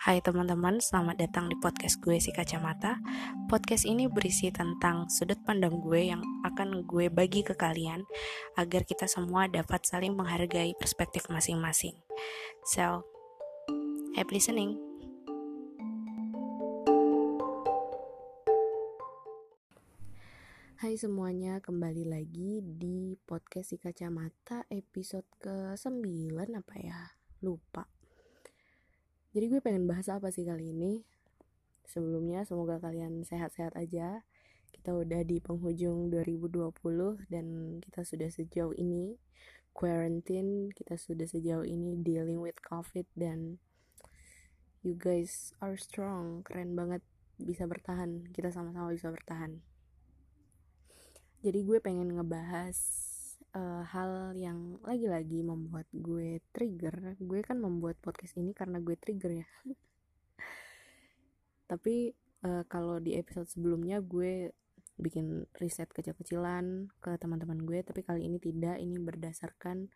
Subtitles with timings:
[0.00, 2.96] Hai teman-teman, selamat datang di podcast gue si kacamata.
[3.52, 8.08] Podcast ini berisi tentang sudut pandang gue yang akan gue bagi ke kalian
[8.56, 12.00] agar kita semua dapat saling menghargai perspektif masing-masing.
[12.64, 13.04] So,
[14.16, 14.80] happy listening.
[20.80, 27.20] Hai semuanya, kembali lagi di podcast si kacamata episode ke-9 apa ya?
[27.44, 27.99] Lupa
[29.30, 31.06] jadi gue pengen bahas apa sih kali ini?
[31.86, 34.26] Sebelumnya semoga kalian sehat-sehat aja.
[34.70, 36.70] Kita udah di penghujung 2020
[37.30, 37.46] dan
[37.82, 39.18] kita sudah sejauh ini
[39.70, 43.62] quarantine, kita sudah sejauh ini dealing with COVID dan
[44.82, 47.02] you guys are strong, keren banget
[47.38, 48.26] bisa bertahan.
[48.34, 49.62] Kita sama-sama bisa bertahan.
[51.40, 52.76] Jadi gue pengen ngebahas
[53.54, 59.42] uh, hal yang lagi-lagi membuat gue trigger gue kan membuat podcast ini karena gue trigger
[59.42, 59.48] ya.
[61.70, 62.10] Tapi
[62.46, 64.50] uh, kalau di episode sebelumnya gue
[65.00, 68.76] bikin riset kecil-kecilan ke teman-teman gue tapi kali ini tidak.
[68.76, 69.88] Ini berdasarkan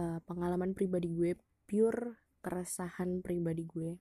[0.00, 1.36] uh, pengalaman pribadi gue
[1.68, 3.92] pure keresahan pribadi gue.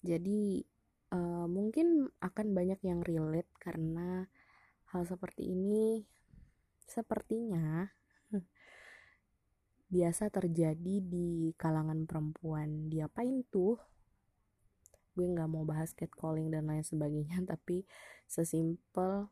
[0.00, 0.64] Jadi
[1.12, 4.24] uh, mungkin akan banyak yang relate karena
[4.94, 6.06] hal seperti ini
[6.90, 7.86] sepertinya
[9.94, 12.90] biasa terjadi di kalangan perempuan.
[12.90, 13.78] Diapain tuh?
[15.14, 17.86] Gue nggak mau bahas catcalling dan lain sebagainya tapi
[18.26, 19.30] sesimpel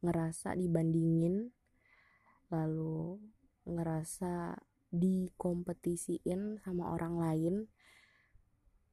[0.00, 1.52] ngerasa dibandingin
[2.50, 3.20] lalu
[3.68, 4.58] ngerasa
[4.90, 7.54] dikompetisiin sama orang lain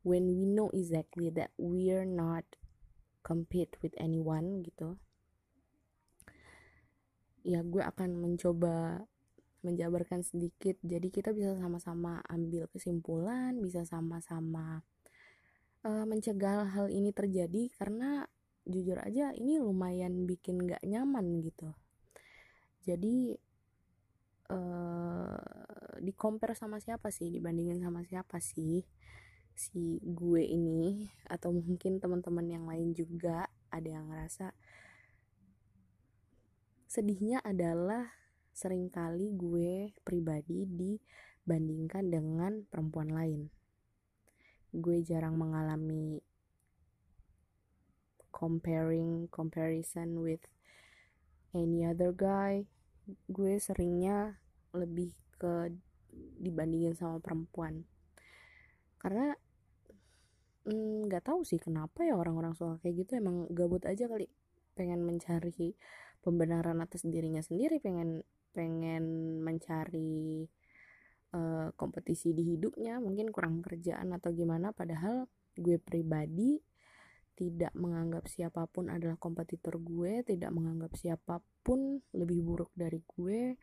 [0.06, 2.46] when we know exactly that we're not
[3.26, 5.02] compete with anyone gitu
[7.48, 9.08] ya gue akan mencoba
[9.64, 10.76] menjabarkan sedikit.
[10.84, 14.84] Jadi kita bisa sama-sama ambil kesimpulan bisa sama-sama
[15.88, 18.28] uh, mencegah hal ini terjadi karena
[18.68, 21.72] jujur aja ini lumayan bikin gak nyaman gitu.
[22.84, 23.36] Jadi
[24.52, 25.40] uh,
[26.04, 27.32] di compare sama siapa sih?
[27.32, 28.84] Dibandingin sama siapa sih?
[29.58, 34.54] Si gue ini atau mungkin teman-teman yang lain juga ada yang ngerasa
[36.88, 38.08] sedihnya adalah
[38.56, 43.52] sering kali gue pribadi dibandingkan dengan perempuan lain.
[44.72, 46.24] Gue jarang mengalami
[48.32, 50.42] comparing comparison with
[51.52, 52.66] any other guy.
[53.28, 54.40] Gue seringnya
[54.72, 55.70] lebih ke
[56.40, 57.84] dibandingin sama perempuan.
[58.98, 59.36] Karena
[60.66, 64.28] mm, nggak mm, tahu sih kenapa ya orang-orang suka kayak gitu emang gabut aja kali
[64.78, 65.74] pengen mencari
[66.28, 68.20] pembenaran atas dirinya sendiri pengen
[68.52, 70.44] pengen mencari
[71.32, 76.60] uh, kompetisi di hidupnya mungkin kurang kerjaan atau gimana padahal gue pribadi
[77.40, 83.56] tidak menganggap siapa pun adalah kompetitor gue tidak menganggap siapa pun lebih buruk dari gue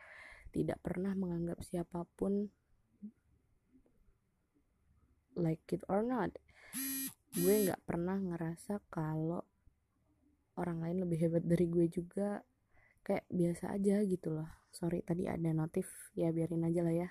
[0.54, 2.48] tidak pernah menganggap siapa pun
[5.34, 6.31] like it or not.
[7.34, 9.42] Gue nggak pernah ngerasa kalau
[10.54, 12.38] orang lain lebih hebat dari gue juga
[13.04, 14.48] kayak biasa aja gitu loh.
[14.72, 17.09] Sorry tadi ada notif ya biarin aja lah ya.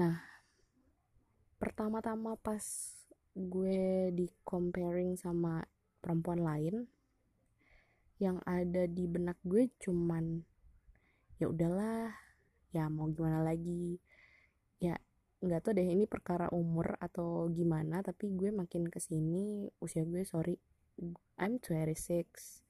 [0.00, 0.16] Nah
[1.60, 2.64] pertama-tama pas
[3.36, 5.62] gue di comparing sama
[6.02, 6.88] perempuan lain
[8.18, 10.42] yang ada di benak gue cuman
[11.38, 12.10] ya udahlah
[12.72, 14.00] ya mau gimana lagi?
[14.80, 14.96] Ya
[15.42, 20.22] nggak tau deh ini perkara umur atau gimana tapi gue makin ke sini usia gue
[20.22, 20.54] sorry
[21.34, 22.62] I'm 26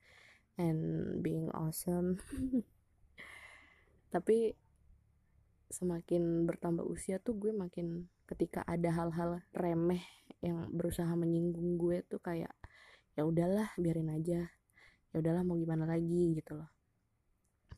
[0.61, 0.81] and
[1.25, 2.21] being awesome.
[4.15, 4.53] Tapi
[5.73, 10.05] semakin bertambah usia tuh gue makin ketika ada hal-hal remeh
[10.45, 12.53] yang berusaha menyinggung gue tuh kayak
[13.17, 14.53] ya udahlah biarin aja.
[15.13, 16.69] Ya udahlah mau gimana lagi gitu loh.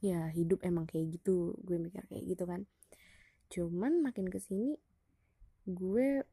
[0.03, 1.55] Ya hidup emang kayak gitu.
[1.63, 2.67] Gue mikir kayak gitu kan.
[3.51, 4.75] Cuman makin ke sini
[5.65, 6.27] gue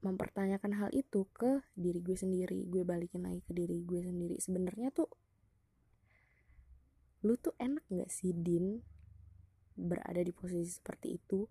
[0.00, 2.66] mempertanyakan hal itu ke diri gue sendiri.
[2.70, 4.38] Gue balikin lagi ke diri gue sendiri.
[4.38, 5.10] Sebenarnya tuh
[7.20, 8.80] lu tuh enak gak sih Din
[9.76, 11.44] berada di posisi seperti itu?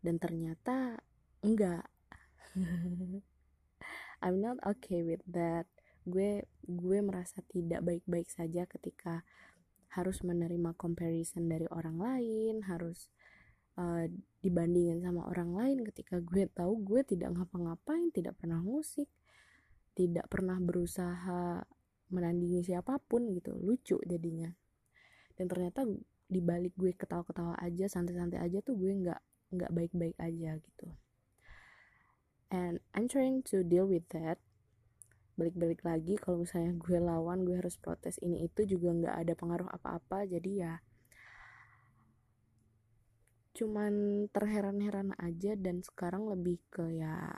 [0.00, 1.00] Dan ternyata
[1.40, 1.88] enggak.
[4.24, 5.68] I'm not okay with that.
[6.04, 9.24] Gue gue merasa tidak baik-baik saja ketika
[9.92, 13.08] harus menerima comparison dari orang lain harus
[13.78, 14.04] uh,
[14.42, 19.06] dibandingin sama orang lain ketika gue tahu gue tidak ngapa-ngapain tidak pernah musik
[19.94, 21.62] tidak pernah berusaha
[22.10, 23.54] menandingi siapa pun gitu.
[23.54, 24.50] Lucu jadinya
[25.34, 25.86] dan ternyata
[26.24, 29.20] di balik gue ketawa-ketawa aja santai-santai aja tuh gue nggak
[29.54, 30.88] nggak baik-baik aja gitu.
[32.54, 34.38] And I'm trying to deal with that.
[35.34, 39.68] Balik-balik lagi kalau misalnya gue lawan gue harus protes ini itu juga nggak ada pengaruh
[39.70, 40.26] apa-apa.
[40.30, 40.78] Jadi ya
[43.54, 47.30] cuman terheran-heran aja dan sekarang lebih ke ya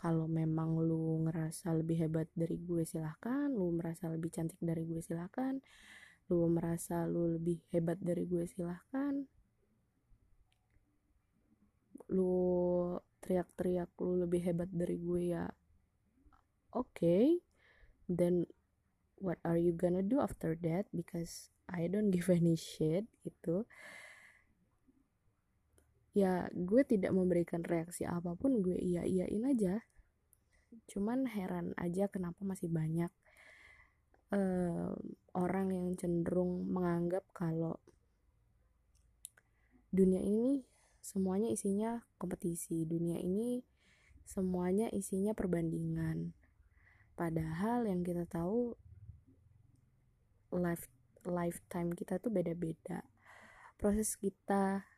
[0.00, 3.52] kalau memang lu ngerasa lebih hebat dari gue silahkan.
[3.52, 5.60] Lu merasa lebih cantik dari gue silahkan.
[6.32, 9.28] Lu merasa lu lebih hebat dari gue silahkan.
[12.08, 15.44] Lu teriak-teriak lu lebih hebat dari gue ya.
[16.72, 17.44] Okay
[18.10, 18.48] then
[19.22, 20.90] what are you gonna do after that?
[20.90, 23.68] Because I don't give any shit gitu
[26.20, 29.80] ya gue tidak memberikan reaksi apa pun gue iya iyain aja
[30.92, 33.10] cuman heran aja kenapa masih banyak
[34.36, 34.92] uh,
[35.34, 37.80] orang yang cenderung menganggap kalau
[39.90, 40.68] dunia ini
[41.00, 43.64] semuanya isinya kompetisi dunia ini
[44.28, 46.36] semuanya isinya perbandingan
[47.20, 48.72] Padahal yang kita tahu
[50.56, 50.88] life
[51.28, 53.04] lifetime kita tuh beda-beda.
[53.76, 54.88] Proses kita,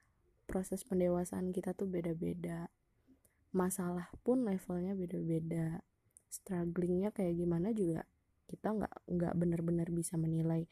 [0.53, 2.69] proses pendewasaan kita tuh beda-beda.
[3.57, 5.81] Masalah pun levelnya beda-beda.
[6.29, 8.05] Strugglingnya kayak gimana juga
[8.45, 10.69] kita nggak nggak benar-benar bisa menilai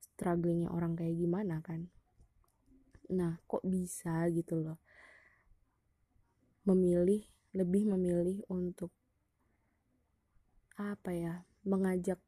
[0.00, 1.92] strugglingnya orang kayak gimana kan.
[3.12, 4.80] Nah, kok bisa gitu loh
[6.68, 7.24] memilih
[7.56, 8.92] lebih memilih untuk
[10.76, 11.34] apa ya
[11.64, 12.20] mengajak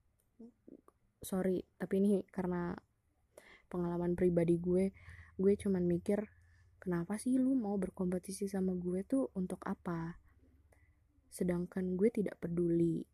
[1.21, 2.73] sorry tapi ini karena
[3.69, 4.97] pengalaman pribadi gue
[5.37, 6.25] gue cuman mikir
[6.81, 10.17] kenapa sih lu mau berkompetisi sama gue tuh untuk apa?
[11.29, 13.05] Sedangkan gue tidak peduli.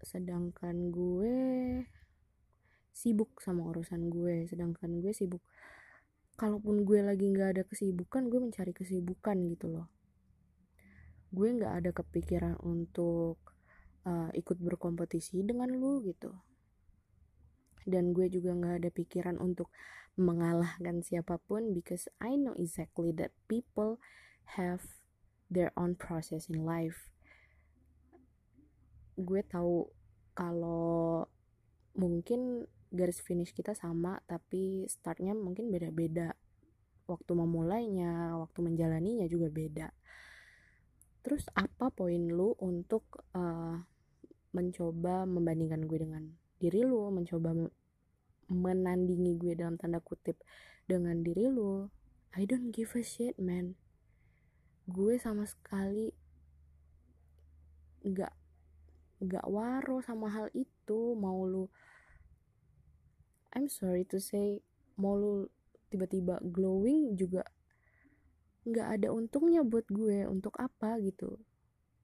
[0.00, 1.36] Sedangkan gue
[2.94, 4.46] sibuk sama urusan gue.
[4.46, 5.42] Sedangkan gue sibuk.
[6.38, 9.90] Kalaupun gue lagi nggak ada kesibukan gue mencari kesibukan gitu loh.
[11.34, 13.42] Gue nggak ada kepikiran untuk
[14.06, 16.30] uh, ikut berkompetisi dengan lu gitu.
[17.82, 19.74] Dan gue juga nggak ada pikiran untuk
[20.16, 24.00] mengalahkan siapa pun because I know exactly that people
[24.56, 24.80] have
[25.52, 27.12] their own process in life.
[29.16, 29.88] Gue tahu
[30.36, 31.24] kalau
[31.96, 36.32] mungkin garis finish kita sama tapi startnya mungkin beda-beda.
[37.06, 39.88] Waktu memulainya waktu menjalaninya juga beda.
[41.22, 43.78] Terus apa poin lu untuk uh,
[44.56, 46.24] mencoba membandingkan gue dengan
[46.56, 47.52] diri lu mencoba
[48.46, 50.38] menandingi gue dalam tanda kutip
[50.86, 51.90] dengan diri lu
[52.36, 53.80] I don't give a shit man.
[54.84, 56.12] Gue sama sekali
[58.04, 58.34] nggak
[59.24, 61.16] nggak waro sama hal itu.
[61.16, 61.64] Mau lu
[63.56, 64.60] I'm sorry to say
[65.00, 65.48] mau lu
[65.88, 67.48] tiba-tiba glowing juga
[68.68, 70.28] nggak ada untungnya buat gue.
[70.28, 71.40] Untuk apa gitu?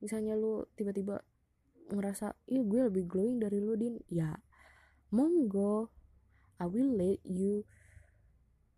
[0.00, 1.20] Misalnya lu tiba-tiba
[1.92, 4.00] ngerasa ih gue lebih glowing dari lu din.
[4.08, 4.32] Ya
[5.12, 5.91] monggo
[6.62, 7.67] I will let you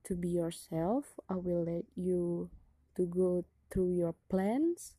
[0.09, 1.21] to be yourself.
[1.29, 2.49] I will let you
[2.97, 4.97] to go through your plans.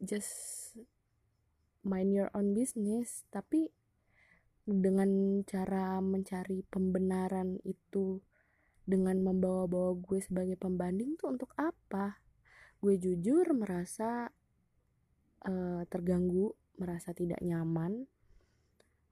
[0.00, 0.32] Just
[1.84, 3.28] mind your own business.
[3.28, 3.68] Tapi
[4.64, 8.24] dengan cara mencari pembenaran itu
[8.88, 12.24] dengan membawa-bawa gue sebagai pembanding tuh untuk apa?
[12.80, 14.32] Gue jujur merasa
[15.44, 18.08] uh, terganggu, merasa tidak nyaman,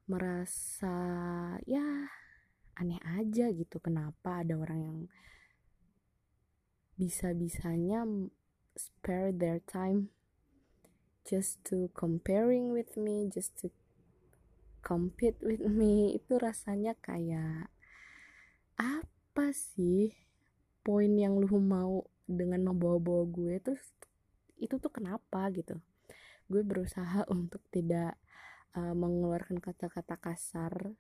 [0.05, 0.97] merasa
[1.65, 2.09] ya
[2.77, 3.81] aneh aja gitu.
[3.81, 4.99] Kenapa ada orang yang
[6.95, 8.07] bisa-bisanya
[8.75, 10.11] spare their time
[11.25, 13.73] just to comparing with me, just to
[14.85, 16.15] compete with me.
[16.19, 17.73] Itu rasanya kayak
[18.75, 20.15] apa sih
[20.85, 23.85] poin yang lu mau dengan membawa-bawa gue terus
[24.59, 25.81] itu tuh kenapa gitu
[26.49, 28.17] gue berusaha untuk tidak
[28.75, 30.95] uh, mengeluarkan kata-kata kasar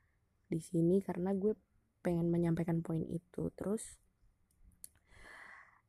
[0.48, 1.54] di sini karena gue
[2.04, 3.50] pengen menyampaikan poin itu.
[3.54, 3.82] Terus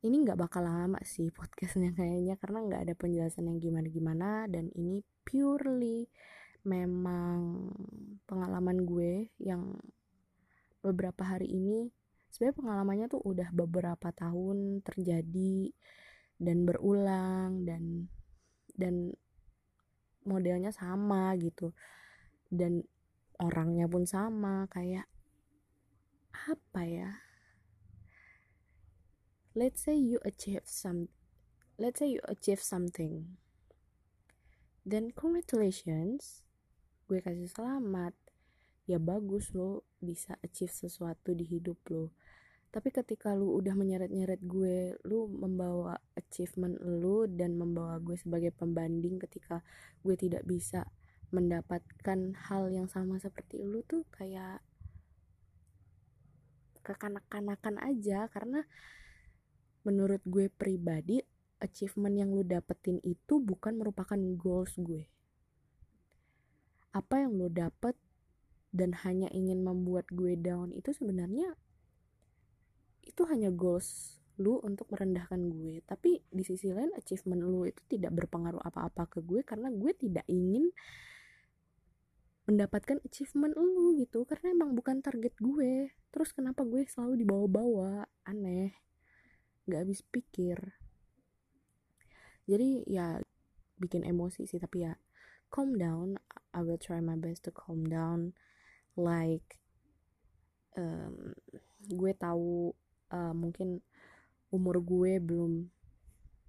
[0.04, 5.02] ini nggak bakal lama sih podcastnya kayaknya karena nggak ada penjelasan yang gimana-gimana dan ini
[5.26, 6.06] purely
[6.66, 7.70] memang
[8.26, 9.78] pengalaman gue yang
[10.82, 11.94] beberapa hari ini
[12.30, 15.70] sebenarnya pengalamannya tuh udah beberapa tahun terjadi
[16.42, 18.10] dan berulang dan
[18.76, 19.14] dan
[20.26, 21.70] modelnya sama gitu.
[22.50, 22.82] Dan
[23.38, 25.06] orangnya pun sama kayak
[26.34, 27.10] apa ya?
[29.56, 31.08] Let's say you achieve some
[31.80, 33.40] let's say you achieve something.
[34.84, 36.44] Then congratulations
[37.06, 38.12] gue kasih selamat.
[38.86, 42.14] Ya bagus lo bisa achieve sesuatu di hidup lo
[42.74, 49.16] tapi ketika lu udah menyeret-nyeret gue lu membawa achievement lu dan membawa gue sebagai pembanding
[49.22, 49.64] ketika
[50.04, 50.84] gue tidak bisa
[51.34, 54.62] mendapatkan hal yang sama seperti lu tuh kayak
[56.86, 58.30] kekanak-kanakan aja.
[58.30, 58.62] Karena
[59.82, 61.18] menurut gue pribadi
[61.58, 65.10] achievement yang lu dapetin itu bukan merupakan goals gue.
[66.94, 67.98] Apa yang lu dapet
[68.70, 71.58] dan hanya ingin membuat gue down itu sebenarnya
[73.06, 75.80] itu hanya goals lu untuk merendahkan gue.
[75.86, 80.26] Tapi di sisi lain achievement lu itu tidak berpengaruh apa-apa ke gue karena gue tidak
[80.28, 80.68] ingin
[82.44, 84.28] mendapatkan achievement lu gitu.
[84.28, 85.90] Karena emang bukan target gue.
[86.12, 88.76] Terus kenapa gue selalu dibawa-bawa aneh.
[89.64, 90.76] Gak habis pikir.
[92.46, 93.18] Jadi ya
[93.80, 94.60] bikin emosi sih.
[94.60, 94.92] Tapi ya
[95.48, 96.20] calm down.
[96.52, 98.36] I will try my best to calm down.
[99.00, 99.60] Like
[100.76, 101.32] um,
[101.88, 102.76] gue tahu
[103.12, 103.82] uh, mungkin
[104.54, 105.68] umur gue belum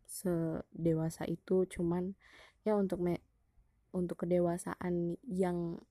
[0.07, 2.15] sedewasa itu cuman
[2.63, 3.19] ya untuk me
[3.91, 5.81] untuk kedewasaan yang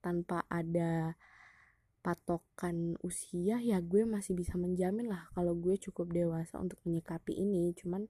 [0.00, 1.16] tanpa ada
[2.04, 7.72] patokan usia ya gue masih bisa menjamin lah kalau gue cukup dewasa untuk menyikapi ini.
[7.72, 8.04] Cuman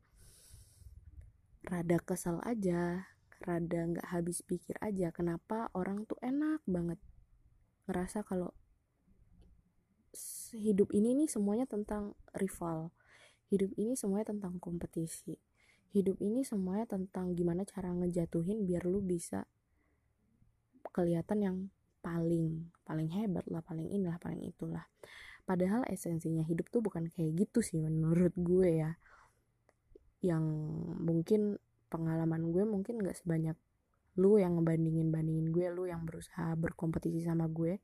[1.62, 3.08] rada kesel aja
[3.44, 6.96] rada nggak habis pikir aja kenapa orang tuh enak banget
[7.88, 8.56] ngerasa kalau
[10.54, 12.94] hidup ini nih semuanya tentang rival.
[13.50, 15.36] Hidup ini semuanya tentang kompetisi.
[15.94, 19.46] Hidup ini semuanya tentang gimana cara ngejatuhin biar lu bisa
[20.90, 21.56] kelihatan yang
[22.04, 24.86] paling paling hebat lah paling inilah paling itulah.
[25.44, 28.96] Padahal esensinya hidup tuh bukan kayak gitu sih menurut gue ya.
[30.24, 30.44] Yang
[30.98, 31.40] mungkin
[31.92, 33.54] pengalaman gue mungkin gak sebanyak
[34.14, 37.82] lu yang ngebandingin bandingin gue lu yang berusaha berkompetisi sama gue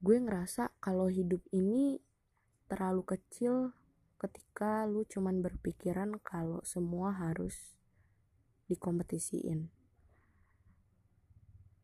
[0.00, 2.00] gue ngerasa kalau hidup ini
[2.72, 3.76] terlalu kecil
[4.16, 7.76] ketika lu cuman berpikiran kalau semua harus
[8.72, 9.68] dikompetisiin.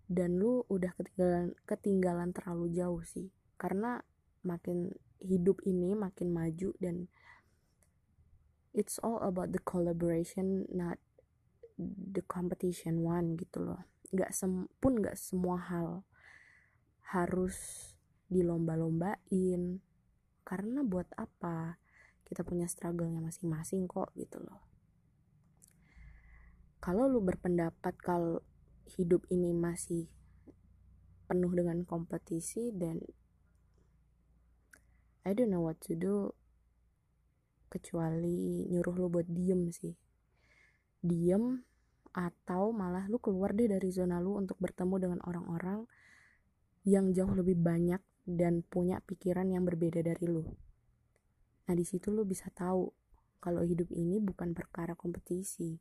[0.06, 3.28] Dan lu udah ketinggalan ketinggalan terlalu jauh sih
[3.60, 4.00] karena
[4.46, 7.10] makin hidup ini makin maju dan
[8.72, 10.96] it's all about the collaboration not
[11.80, 13.84] the competition one gitu loh.
[14.08, 16.06] Nggak sem pun nggak semua hal
[17.12, 17.95] harus
[18.30, 19.82] dilomba-lombain.
[20.46, 21.78] Karena buat apa?
[22.26, 24.62] Kita punya struggle-nya masing-masing kok gitu loh.
[26.82, 28.42] Kalau lu berpendapat kalau
[28.94, 30.06] hidup ini masih
[31.26, 33.02] penuh dengan kompetisi dan
[35.26, 36.30] I don't know what to do.
[37.66, 39.94] Kecuali nyuruh lu buat diem sih.
[41.02, 41.58] Diem
[42.14, 45.84] atau malah lu keluar deh dari zona lu untuk bertemu dengan orang-orang
[46.86, 50.42] yang jauh lebih banyak dan punya pikiran yang berbeda dari lu.
[51.66, 52.90] Nah, di situ lu bisa tahu
[53.38, 55.78] kalau hidup ini bukan perkara kompetisi.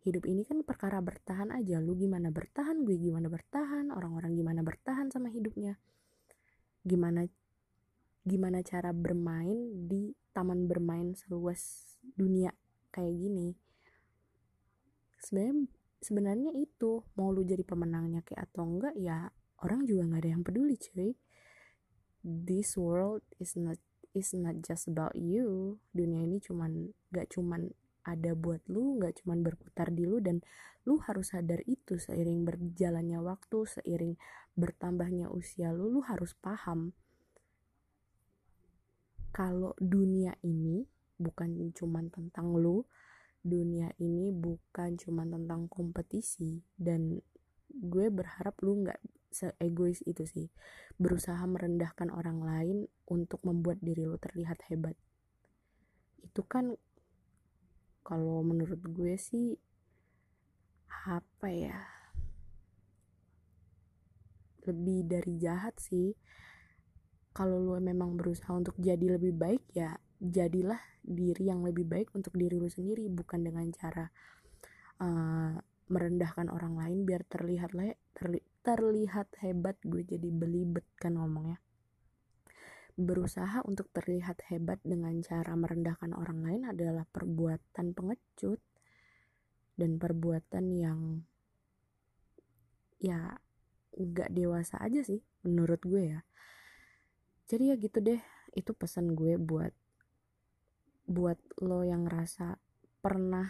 [0.00, 1.84] Hidup ini kan perkara bertahan aja.
[1.84, 5.76] Lu gimana bertahan, gue gimana bertahan, orang-orang gimana bertahan sama hidupnya.
[6.80, 7.28] Gimana
[8.24, 12.52] gimana cara bermain di taman bermain seluas dunia
[12.92, 13.48] kayak gini.
[15.20, 19.28] Sebenarnya sebenarnya itu mau lu jadi pemenangnya kayak atau enggak ya
[19.66, 21.10] orang juga nggak ada yang peduli cuy
[22.24, 23.78] this world is not
[24.16, 25.78] is not just about you.
[25.92, 27.70] Dunia ini cuman gak cuman
[28.08, 30.40] ada buat lu gak cuman berputar di lu dan
[30.88, 32.00] lu harus sadar itu.
[32.00, 34.14] Seiring berjalannya waktu seiring
[34.58, 36.96] bertambahnya usia lu lu harus paham
[39.28, 40.82] kalau dunia ini
[41.14, 42.82] bukan cuman tentang lu
[43.38, 46.58] dunia ini bukan cuman tentang kompetisi.
[46.74, 47.22] Dan
[47.68, 48.98] gue berharap lu nggak
[49.30, 50.48] seegois itu sih.
[50.96, 54.96] Berusaha merendahkan orang lain untuk membuat diri lo terlihat hebat.
[56.22, 56.74] Itu kan
[58.04, 59.56] kalau menurut gue sih
[61.08, 61.78] apa ya
[64.68, 66.12] lebih dari jahat sih.
[67.32, 72.34] Kalau lo memang berusaha untuk jadi lebih baik ya jadilah diri yang lebih baik untuk
[72.34, 74.10] diri lo sendiri bukan dengan cara
[74.98, 75.54] uh,
[75.88, 81.56] merendahkan orang lain biar terlihat le terli terlihat hebat gue jadi belibet kan ngomongnya.
[83.00, 88.60] Berusaha untuk terlihat hebat dengan cara merendahkan orang lain adalah perbuatan pengecut
[89.80, 91.00] dan perbuatan yang
[93.00, 93.40] ya
[93.96, 96.20] gak dewasa aja sih menurut gue ya.
[97.48, 98.20] Jadi ya gitu deh
[98.52, 99.72] itu pesan gue buat
[101.08, 102.60] buat lo yang ngerasa
[103.00, 103.48] pernah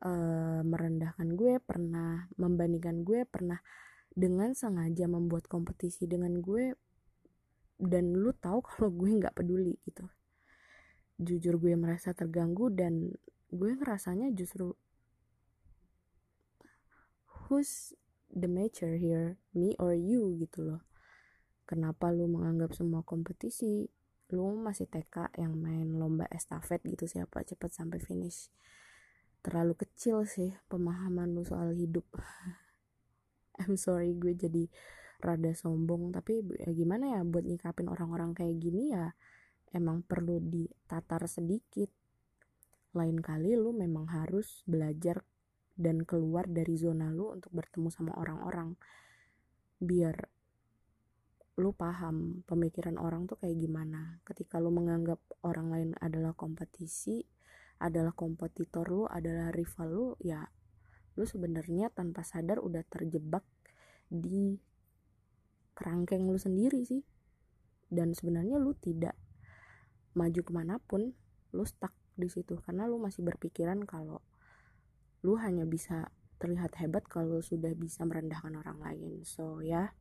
[0.00, 3.60] uh, merendahkan gue pernah membandingkan gue pernah
[4.14, 6.78] dengan sengaja membuat kompetisi dengan gue
[7.82, 10.06] dan lu tahu kalau gue nggak peduli gitu.
[11.18, 13.14] Jujur gue merasa terganggu dan
[13.54, 14.74] gue ngerasanya justru
[17.46, 17.94] who's
[18.30, 19.38] the mature here?
[19.54, 20.34] Me or you?
[20.42, 20.82] gitu loh.
[21.64, 23.86] Kenapa lu menganggap semua kompetisi
[24.32, 28.50] lu masih TK yang main lomba estafet gitu siapa cepet sampai finish?
[29.44, 32.08] Terlalu kecil sih pemahaman lu soal hidup
[33.62, 34.66] I'm sorry gue jadi
[35.22, 36.10] rada sombong.
[36.10, 39.12] Tapi ya gimana ya buat nyikapin orang-orang kayak gini ya
[39.74, 41.90] emang perlu ditatar sedikit.
[42.94, 45.26] Lain kali lu memang harus belajar
[45.74, 48.78] dan keluar dari zona lu untuk bertemu sama orang-orang.
[49.82, 50.14] Biar
[51.54, 54.18] lu paham pemikiran orang tuh kayak gimana.
[54.22, 57.22] Ketika lu menganggap orang lain adalah kompetisi
[57.82, 60.46] adalah kompetitor lu adalah rival lu ya
[61.14, 63.46] lu sebenarnya tanpa sadar udah terjebak
[64.10, 64.58] di
[65.74, 67.02] kerangkeng lu sendiri sih.
[67.90, 69.14] Dan sebenarnya lu tidak
[70.18, 71.14] maju ke mana pun
[71.54, 72.58] lu stuck di situ.
[72.62, 74.22] Karena lu masih berpikiran kalau
[75.22, 76.10] lu hanya bisa
[76.42, 79.22] terlihat hebat kalau sudah bisa merendahkan orang lain.
[79.22, 79.94] So ya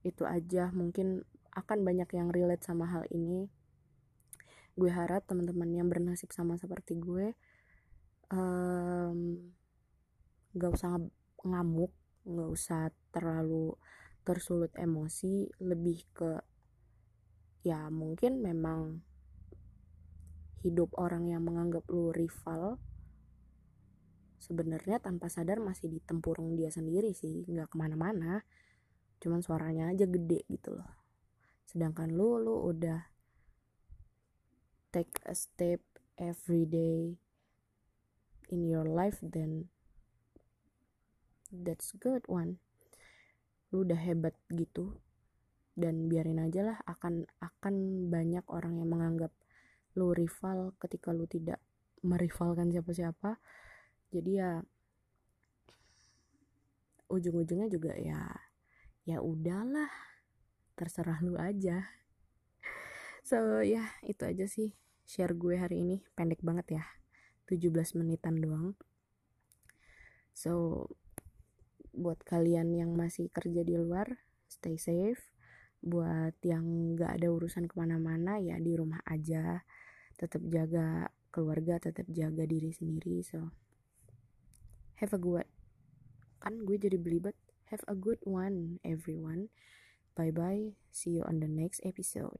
[0.00, 0.72] itu aja.
[0.72, 1.24] Mungkin
[1.54, 3.52] akan banyak yang relate sama hal ini.
[4.74, 7.36] Gue harap teman-teman yang bernasib sama seperti gue
[8.34, 9.38] um,
[10.54, 10.98] gak usah
[11.44, 11.92] ngamuk
[12.24, 12.82] gak usah
[13.12, 13.76] terlalu
[14.24, 16.40] tersulut emosi lebih ke
[17.64, 19.04] ya mungkin memang
[20.64, 22.80] hidup orang yang menganggap lu rival
[24.40, 28.44] sebenarnya tanpa sadar masih di tempurung dia sendiri sih nggak ke mana-mana
[29.24, 30.92] cuman suaranya aja gede gitu loh.
[31.64, 33.08] Sedangkan lu lu udah
[34.92, 35.80] take a step
[36.20, 37.16] every day
[38.52, 39.72] in your life then
[41.62, 42.58] that's good one.
[43.70, 44.98] Lu udah hebat gitu
[45.74, 47.74] dan biarin aja lah akan akan
[48.10, 49.34] banyak orang yang menganggap
[49.94, 51.62] lu rival ketika lu tidak
[52.02, 53.38] merivalkan siapa-siapa.
[54.10, 54.62] Jadi ya
[57.10, 58.26] ujung-ujungnya juga ya
[59.06, 59.90] ya udahlah
[60.74, 61.86] terserah lu aja.
[63.24, 64.74] So ya itu aja sih
[65.06, 66.02] share gue hari ini.
[66.18, 66.84] Pendek banget ya
[67.48, 68.74] 17 menitan doang.
[70.34, 70.86] So
[71.94, 74.18] buat kalian yang masih kerja di luar
[74.50, 75.22] stay safe.
[75.84, 79.62] Buat yang gak ada urusan ke mana-mana ya di rumah aja.
[80.18, 83.50] Tetap jaga keluarga tetap jaga diri sendiri so.
[85.02, 85.48] Have a good
[86.44, 87.38] kan gue jadi belibet.
[87.72, 89.48] Have a good one everyone.
[90.14, 92.38] Bye bye see you on the next episode